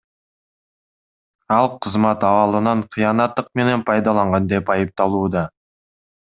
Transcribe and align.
Ал 1.57 1.69
кызмат 1.83 2.25
абалынан 2.31 2.83
кыянаттык 2.97 3.53
менен 3.61 3.87
пайдаланган 3.93 4.51
деп 4.57 4.75
айыпталууда. 4.79 5.49